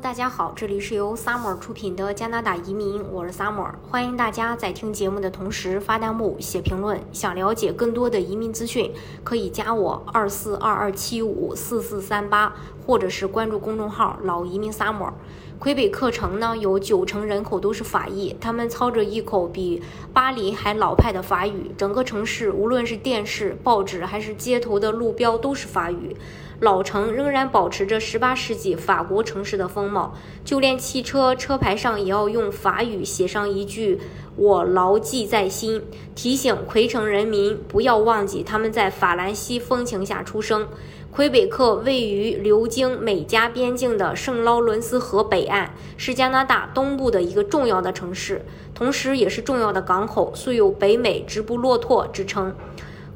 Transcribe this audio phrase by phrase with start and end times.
[0.00, 7.00] 大家好，这里是由 Summer 出品的加拿大移民，我是 Summer，欢迎大家在听节目的同时发弹幕、写评论。
[7.12, 15.12] 想了解更多的移民资讯，可以加我二四二二七五四四三八，或者是关注公众号老移民 Summer。
[15.60, 19.80] 魁北克城呢，有九成人口都是法裔，他们操着一口比
[20.12, 21.70] 巴黎还老派的法语。
[21.78, 26.16] 整个城市，无论是电视、报纸还是街头的路标，都是法语。
[26.64, 30.14] 老城仍然保持着18世纪法国城市的风貌，
[30.46, 34.00] 就连汽车车牌上也要用法语写上一句
[34.34, 35.82] “我牢记在心”，
[36.16, 40.66] 提醒魁城人民不要忘记他们在法兰西风情下出生。
[41.10, 48.42] 魁北克位于流经美加边境的圣劳伦斯河北岸，是加拿大东部的一个重要的城市，
[48.74, 52.56] 同时也是重要的港口，素有“北美直布骆驼”之称。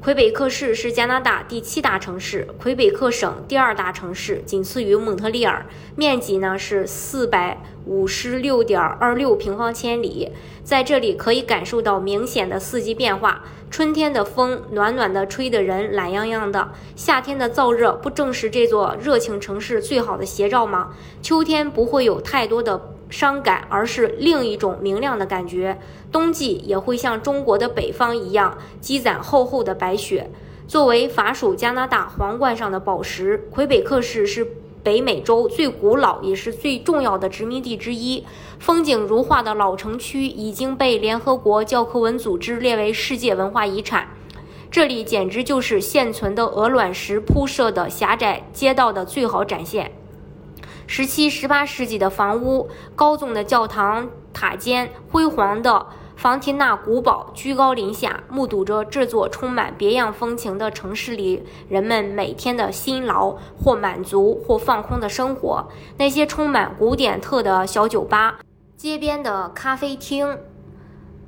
[0.01, 5.66] 魁北克市是加拿大第七大城市，魁北克省第二大城市，仅次于蒙特利尔，
[5.97, 10.30] 面积呢是四百五十六点二六平方千里。
[10.62, 13.42] 在这里可以感受到明显的四季变化：
[13.73, 20.95] 春天的风暖暖的，吹得人懒洋洋的；夏天的燥热，不正是这座热情城市最好的写照吗？
[21.20, 22.80] 秋天不会有太多的。
[23.11, 25.78] 伤感，而是另一种明亮的感觉。
[26.11, 30.31] 冬季也会像中国的北方一样积攒厚厚的白雪。
[30.67, 34.47] 作为法属加拿大皇冠上的宝石，魁北克市是
[34.83, 38.25] 北美洲最古老也是最重要的殖民地之一。
[38.59, 44.09] 风景如画的老城区已经被联合国教科文组织列为世界文化遗产。
[44.70, 49.92] 这里简直就是现存的鹅卵石铺设的狭窄街道的最好展现。
[50.91, 55.86] 十七、十八世纪的房屋、高耸的教堂塔尖、辉煌的
[56.17, 65.69] 房提纳古堡，居高临下，目睹着这座充满别样风情的城市里人们每天的辛劳或满足或放空的生活。
[65.98, 68.39] 那些充满古典特的小酒吧、
[68.78, 70.39] 街边的咖啡厅。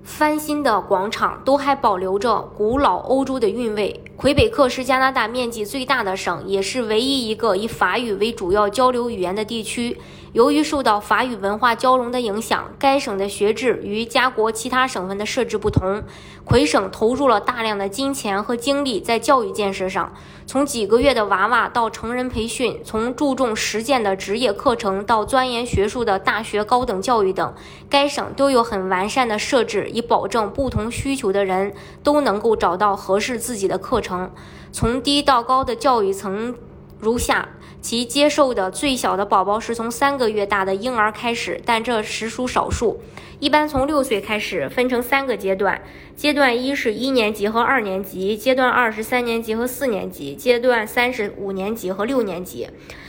[0.02, 4.02] 翻新的广场都还保留着古老欧洲的韵味。
[4.16, 9.96] 魁北克是加拿大面积最大的省，也是唯一一个以法语为主要交流语言的地区。
[10.32, 16.02] 由于受到法语文化交融的影响，该省的学制与加国其他省份的设置不同。
[16.44, 20.12] 魁省投入了大量的金钱和精力在教育建设上，
[20.46, 27.52] 从几个月的娃娃到成人培训，从注重实践的职业课程到钻研学术的大学高等教育等，
[27.88, 31.74] 该省都有很完善的设置，以保证不同需求的人
[32.04, 34.30] 都能够找到合适自己的课程。
[34.70, 36.54] 从低到高的教育层
[37.00, 37.48] 如下。
[37.82, 43.00] 其接受的最小的宝宝是从三个月大的婴儿开始，但这实属少数。
[43.38, 45.80] 一般从六岁开始，分成三个阶段：
[46.14, 52.68] 阶段一是一年级和二年级，阶段二是三年级和四年级，阶段三是五年级和六年级。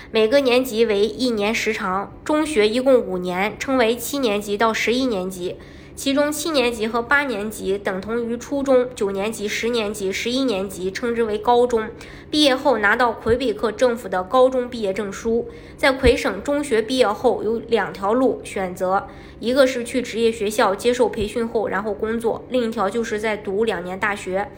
[0.09, 2.13] 每个年级为一年时长。
[2.23, 5.58] 中学一共五年，称为七年级到十一年级。
[5.96, 11.90] 其中七年级和八年级等同于初中，九年级、十年级、十一年级称之为高中。
[12.29, 15.50] 毕业后拿到魁北克政府的高中毕业证书。
[15.78, 19.07] 在魁省中学毕业后有两条路选择，
[19.40, 24.50] 一个是去职业学校接受培训后然后工作，另一条就是在读两年大学，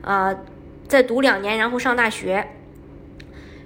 [0.00, 0.40] 呃，
[0.88, 2.56] 在读两年然后上大学。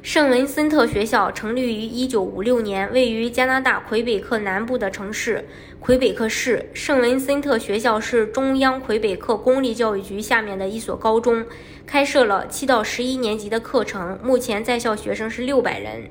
[0.06, 5.44] 圣文森特学校成立于1956年，位于加拿大魁北克南部的城市
[5.80, 6.70] 魁北克市。
[6.72, 11.44] 圣文森特学校是中央魁北克公立教育局下面的一所高中，
[11.84, 16.08] 开设了七到十一年级的课程，目前在校学生是六百人。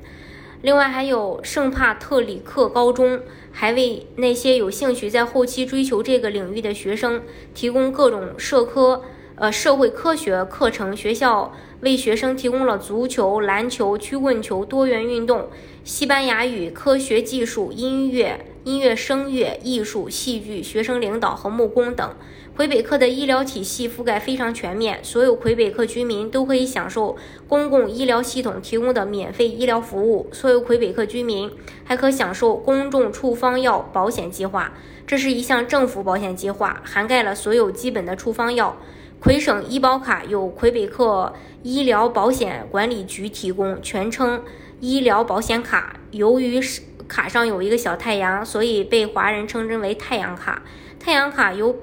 [0.62, 3.22] 另外还有圣帕特里克高中，
[3.53, 7.23] 还为那些有兴趣在后期追求这个领域的学生
[7.53, 9.01] 提供各种社科。
[9.38, 15.50] 呃，社会科学课程学校为学生提供了足球、篮球、曲棍球多元运动、
[15.84, 22.16] 西班牙语、科学技术、音乐、音乐声乐、艺术、戏剧、学生领导和木工等。
[22.56, 27.18] 魁北克的医疗体系覆盖非常全面，所有魁北克居民都可以享受
[27.50, 30.29] 公共医疗系统提供的免费医疗服务。
[30.31, 31.51] 所有魁北克居民
[31.84, 34.71] 还可享受公众处方药保险计划，
[35.06, 38.77] 这是一项政府保险计划，涵盖了所有基本的处方药。
[39.25, 41.33] 魁省医保卡由魁北克
[41.63, 44.44] 医疗保险管理局提供，全称
[44.80, 46.00] 医疗保险卡。
[46.12, 46.62] 由于
[47.07, 50.62] 卡上有一个小太阳，所以被华人称之为“太阳卡”。
[51.01, 51.75] 太阳卡有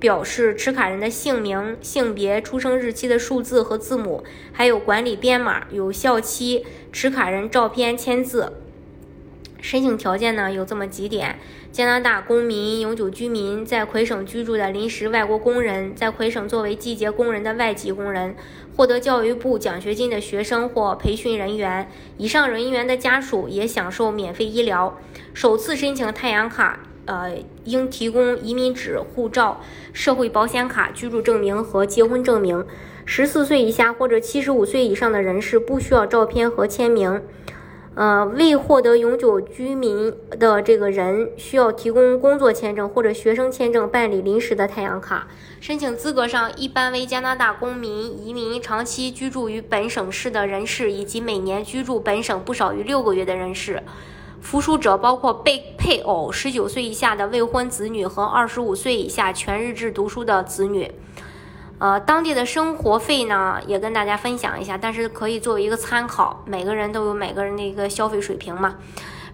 [0.00, 8.54] 表示持卡人的姓名、性别、出生日期的数字和字母，还有管理编码、有效期、持卡人照片、签字。
[9.60, 11.38] 申请条件呢有这么几点：
[11.72, 18.36] 加拿大公民、永久居民，在魁省居住的临时外国工人，在魁省作为季节工人的外籍工人，
[18.76, 24.98] 获得教育部奖学金的学生或培训人员，以上人员的家属也享受免费医疗。
[25.34, 29.60] 首次申请太阳卡，呃，应提供移民纸、护照、
[29.92, 32.64] 社会保险卡、居住证明和结婚证明。
[33.04, 37.22] 十四岁以下或者七十五岁以上的人士不需要照片和签名。
[37.96, 45.26] 呃，未获得永久居民的这个人需要提供工作签证或者学生签证办理临时的太阳卡。
[45.62, 53.82] 申请资格上一般为加拿大公民、移民、长期居住于本省市的人士，以及每年居住本省不少于六个月的人士。
[54.42, 60.92] 附属者包括被配偶、十九岁以下的未婚子女和二十五岁以下全日制读书的子女。
[61.78, 68.76] 呃，当地的生活费呢，也跟大家分享一下，但是可以作为一个参考，每个人都有每个人的一个消费水平嘛。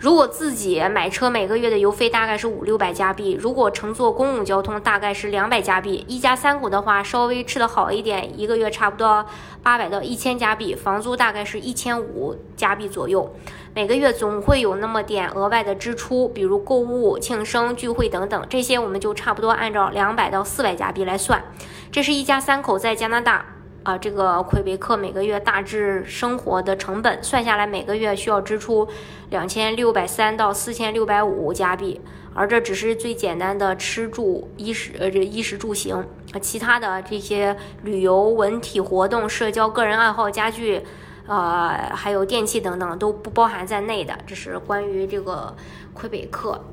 [0.03, 6.05] 如果自己买车，每个月的油费大概是五六百加币；如果乘坐公共交通，大概是两百加币。
[6.09, 9.25] 一家三口的话，稍微吃的好一点，一个月差不多
[9.63, 10.75] 八百到一千加币。
[10.75, 13.33] 房租大概是一千五加币左右。
[13.77, 21.45] 每个月总会有那么点额外的支出，比如购物、庆生、聚会等等，这些我们就差不多按照两百到四百加币来算。
[21.93, 23.47] 这是一家三口在加拿大。
[23.83, 28.87] 啊，这个魁北克每个月大致生活的成本算下来，每个月需要支出
[29.31, 32.01] 两千六百三到四千六百五加币，
[32.33, 36.07] 而这只是最简单的吃住衣食呃这衣食住行，
[36.41, 40.81] 其他的这些旅游、文体活动、社交、个人爱好、家具，
[41.27, 44.17] 呃，还有电器等等都不包含在内的。
[44.25, 45.57] 这是关于这个
[45.93, 46.65] 魁北克。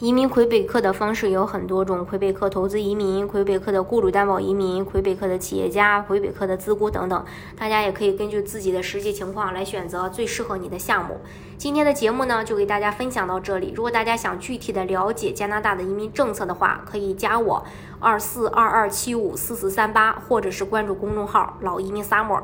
[0.00, 7.24] 移民魁北克的方式有很多种：魁北克投资移民、魁北克的雇主担保移民、魁北克的企业家、魁北克的自雇等等。
[7.56, 11.20] 大家也可以根据自己的实际情况来选择最适合你的项目。
[11.56, 13.72] 今天的节目呢，就给大家分享到这里。
[13.74, 17.64] 如果大家想具体的了解加拿大的移民政策的话，可以加我
[18.00, 22.42] 二四二二七五四四三八，或者是关注公众号“老移民 summer”。